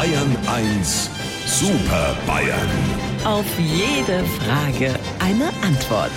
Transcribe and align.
Bayern 0.00 0.34
1 0.46 1.10
Super 1.44 2.16
Bayern. 2.26 2.70
Auf 3.22 3.44
jede 3.58 4.24
Frage 4.24 4.94
eine 5.18 5.48
Antwort. 5.62 6.10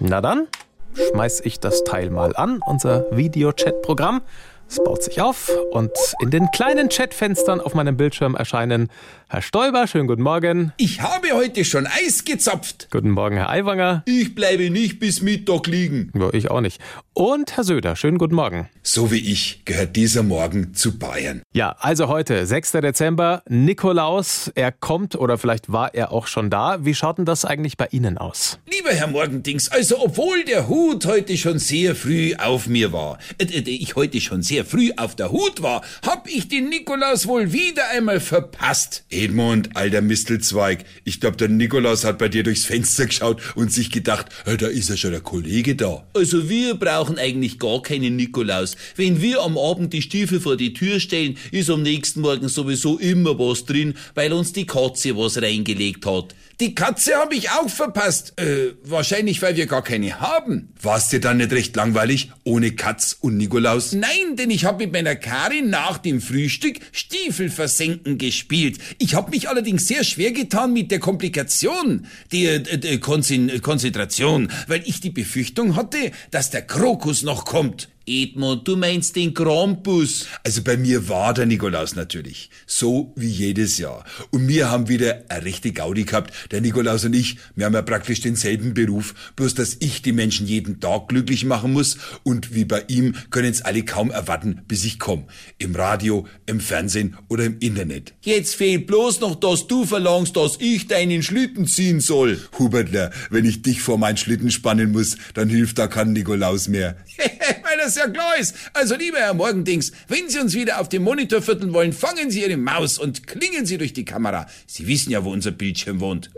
Na 0.00 0.20
dann, 0.20 0.48
schmeiß 0.94 1.42
ich 1.44 1.60
das 1.60 1.84
Teil 1.84 2.10
mal 2.10 2.34
an, 2.34 2.58
unser 2.66 3.04
Videochat-Programm. 3.16 4.20
Es 4.68 4.82
baut 4.82 5.02
sich 5.02 5.20
auf 5.20 5.50
und 5.72 5.90
in 6.20 6.30
den 6.30 6.50
kleinen 6.50 6.88
Chatfenstern 6.88 7.60
auf 7.60 7.74
meinem 7.74 7.96
Bildschirm 7.96 8.34
erscheinen 8.34 8.88
Herr 9.34 9.42
Stoiber, 9.42 9.88
schönen 9.88 10.06
guten 10.06 10.22
Morgen. 10.22 10.72
Ich 10.76 11.00
habe 11.00 11.32
heute 11.32 11.64
schon 11.64 11.88
Eis 11.88 12.24
gezapft. 12.24 12.86
Guten 12.92 13.10
Morgen, 13.10 13.34
Herr 13.34 13.50
Aiwanger. 13.50 14.04
Ich 14.06 14.36
bleibe 14.36 14.70
nicht 14.70 15.00
bis 15.00 15.22
Mittag 15.22 15.66
liegen. 15.66 16.12
Ja, 16.14 16.32
ich 16.32 16.52
auch 16.52 16.60
nicht. 16.60 16.80
Und 17.14 17.56
Herr 17.56 17.64
Söder, 17.64 17.96
schönen 17.96 18.18
guten 18.18 18.36
Morgen. 18.36 18.68
So 18.84 19.10
wie 19.10 19.18
ich 19.18 19.64
gehört 19.64 19.96
dieser 19.96 20.22
Morgen 20.22 20.74
zu 20.74 20.96
Bayern. 20.98 21.42
Ja, 21.52 21.74
also 21.80 22.06
heute, 22.06 22.46
6. 22.46 22.72
Dezember, 22.72 23.42
Nikolaus, 23.48 24.52
er 24.54 24.70
kommt 24.70 25.16
oder 25.16 25.36
vielleicht 25.36 25.72
war 25.72 25.92
er 25.94 26.12
auch 26.12 26.28
schon 26.28 26.48
da. 26.48 26.84
Wie 26.84 26.94
schaut 26.94 27.18
denn 27.18 27.24
das 27.24 27.44
eigentlich 27.44 27.76
bei 27.76 27.88
Ihnen 27.90 28.18
aus? 28.18 28.60
Lieber 28.70 28.90
Herr 28.90 29.08
Morgendings, 29.08 29.68
also 29.68 30.00
obwohl 30.00 30.44
der 30.44 30.68
Hut 30.68 31.06
heute 31.06 31.36
schon 31.36 31.58
sehr 31.58 31.96
früh 31.96 32.36
auf 32.36 32.68
mir 32.68 32.92
war, 32.92 33.18
äh, 33.38 33.44
äh, 33.46 33.68
ich 33.68 33.96
heute 33.96 34.20
schon 34.20 34.42
sehr 34.42 34.53
früh 34.62 34.92
auf 34.96 35.16
der 35.16 35.32
Hut 35.32 35.62
war, 35.62 35.82
hab 36.06 36.28
ich 36.28 36.48
den 36.48 36.68
Nikolaus 36.68 37.26
wohl 37.26 37.52
wieder 37.52 37.88
einmal 37.90 38.20
verpasst. 38.20 39.04
Edmund, 39.10 39.70
alter 39.74 40.02
Mistelzweig, 40.02 40.84
ich 41.04 41.20
glaub, 41.20 41.38
der 41.38 41.48
Nikolaus 41.48 42.04
hat 42.04 42.18
bei 42.18 42.28
dir 42.28 42.42
durchs 42.42 42.64
Fenster 42.64 43.06
geschaut 43.06 43.40
und 43.54 43.72
sich 43.72 43.90
gedacht, 43.90 44.26
da 44.44 44.66
ist 44.66 44.90
ja 44.90 44.96
schon 44.96 45.12
der 45.12 45.22
Kollege 45.22 45.74
da. 45.74 46.06
Also 46.14 46.48
wir 46.48 46.74
brauchen 46.74 47.18
eigentlich 47.18 47.58
gar 47.58 47.82
keinen 47.82 48.16
Nikolaus. 48.16 48.76
Wenn 48.96 49.20
wir 49.22 49.40
am 49.42 49.56
Abend 49.56 49.92
die 49.92 50.02
Stiefel 50.02 50.40
vor 50.40 50.56
die 50.56 50.74
Tür 50.74 51.00
stellen, 51.00 51.36
ist 51.50 51.70
am 51.70 51.82
nächsten 51.82 52.20
Morgen 52.20 52.48
sowieso 52.48 52.98
immer 52.98 53.38
was 53.38 53.64
drin, 53.64 53.94
weil 54.14 54.32
uns 54.32 54.52
die 54.52 54.66
Katze 54.66 55.16
was 55.16 55.40
reingelegt 55.40 56.04
hat. 56.04 56.34
Die 56.60 56.74
Katze 56.74 57.16
habe 57.16 57.34
ich 57.34 57.50
auch 57.50 57.68
verpasst. 57.68 58.38
Äh, 58.38 58.74
wahrscheinlich, 58.84 59.42
weil 59.42 59.56
wir 59.56 59.66
gar 59.66 59.82
keine 59.82 60.20
haben. 60.20 60.72
War's 60.80 61.08
dir 61.08 61.20
dann 61.20 61.38
nicht 61.38 61.50
recht 61.52 61.74
langweilig, 61.74 62.30
ohne 62.44 62.72
Katz 62.72 63.16
und 63.20 63.36
Nikolaus? 63.36 63.92
Nein, 63.92 64.36
denn 64.44 64.50
ich 64.50 64.66
habe 64.66 64.84
mit 64.84 64.92
meiner 64.92 65.16
Karin 65.16 65.70
nach 65.70 65.96
dem 65.96 66.20
Frühstück 66.20 66.78
Stiefel 66.92 67.48
versenken 67.48 68.18
gespielt. 68.18 68.76
Ich 68.98 69.14
habe 69.14 69.30
mich 69.30 69.48
allerdings 69.48 69.86
sehr 69.86 70.04
schwer 70.04 70.32
getan 70.32 70.74
mit 70.74 70.90
der 70.90 70.98
Komplikation, 70.98 72.06
der, 72.30 72.58
der 72.58 73.00
Konzentration, 73.00 74.52
weil 74.66 74.82
ich 74.84 75.00
die 75.00 75.08
Befürchtung 75.08 75.76
hatte, 75.76 76.10
dass 76.30 76.50
der 76.50 76.60
Krokus 76.60 77.22
noch 77.22 77.46
kommt. 77.46 77.88
Edmund, 78.06 78.68
du 78.68 78.76
meinst 78.76 79.16
den 79.16 79.32
Krampus. 79.32 80.26
Also 80.42 80.62
bei 80.62 80.76
mir 80.76 81.08
war 81.08 81.32
der 81.32 81.46
Nikolaus 81.46 81.94
natürlich. 81.94 82.50
So 82.66 83.12
wie 83.16 83.28
jedes 83.28 83.78
Jahr. 83.78 84.04
Und 84.30 84.46
wir 84.46 84.70
haben 84.70 84.88
wieder 84.88 85.24
eine 85.28 85.44
rechte 85.44 85.72
Gaudi 85.72 86.04
gehabt. 86.04 86.32
Der 86.50 86.60
Nikolaus 86.60 87.04
und 87.04 87.14
ich, 87.14 87.38
wir 87.54 87.64
haben 87.64 87.72
ja 87.72 87.82
praktisch 87.82 88.20
denselben 88.20 88.74
Beruf. 88.74 89.14
Bloß, 89.36 89.54
dass 89.54 89.76
ich 89.80 90.02
die 90.02 90.12
Menschen 90.12 90.46
jeden 90.46 90.80
Tag 90.80 91.08
glücklich 91.08 91.44
machen 91.46 91.72
muss. 91.72 91.96
Und 92.24 92.54
wie 92.54 92.66
bei 92.66 92.84
ihm 92.88 93.14
können 93.30 93.50
es 93.50 93.62
alle 93.62 93.84
kaum 93.84 94.10
erwarten, 94.10 94.60
bis 94.68 94.84
ich 94.84 94.98
komme. 94.98 95.26
Im 95.58 95.74
Radio, 95.74 96.26
im 96.44 96.60
Fernsehen 96.60 97.16
oder 97.28 97.44
im 97.44 97.58
Internet. 97.60 98.14
Jetzt 98.20 98.54
fehlt 98.54 98.86
bloß 98.86 99.20
noch, 99.20 99.36
dass 99.36 99.66
du 99.66 99.86
verlangst, 99.86 100.36
dass 100.36 100.58
ich 100.60 100.88
deinen 100.88 101.22
Schlitten 101.22 101.66
ziehen 101.66 102.00
soll. 102.00 102.38
Hubertler, 102.58 103.12
wenn 103.30 103.46
ich 103.46 103.62
dich 103.62 103.80
vor 103.80 103.96
meinen 103.96 104.18
Schlitten 104.18 104.50
spannen 104.50 104.92
muss, 104.92 105.16
dann 105.32 105.48
hilft 105.48 105.78
da 105.78 105.86
kein 105.86 106.12
Nikolaus 106.12 106.68
mehr. 106.68 106.96
Das 107.84 107.96
ja 107.96 108.08
klar 108.08 108.38
ist. 108.38 108.56
Also, 108.72 108.94
lieber 108.94 109.18
Herr 109.18 109.34
Morgendings, 109.34 109.92
wenn 110.08 110.30
Sie 110.30 110.38
uns 110.38 110.54
wieder 110.54 110.80
auf 110.80 110.88
dem 110.88 111.02
Monitor 111.02 111.42
vierteln 111.42 111.74
wollen, 111.74 111.92
fangen 111.92 112.30
Sie 112.30 112.40
Ihre 112.40 112.56
Maus 112.56 112.98
und 112.98 113.26
klingen 113.26 113.66
Sie 113.66 113.76
durch 113.76 113.92
die 113.92 114.06
Kamera. 114.06 114.46
Sie 114.66 114.86
wissen 114.86 115.10
ja, 115.10 115.22
wo 115.22 115.30
unser 115.30 115.50
Bildschirm 115.50 116.00
wohnt. 116.00 116.30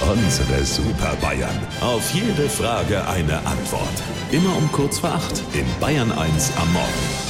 Unsere 0.00 0.64
Super 0.64 1.14
Bayern. 1.20 1.58
Auf 1.82 2.10
jede 2.14 2.48
Frage 2.48 3.06
eine 3.06 3.36
Antwort. 3.44 4.02
Immer 4.32 4.56
um 4.56 4.72
kurz 4.72 4.98
vor 4.98 5.10
acht 5.10 5.42
in 5.52 5.66
Bayern 5.78 6.10
1 6.10 6.52
am 6.56 6.72
Morgen. 6.72 7.27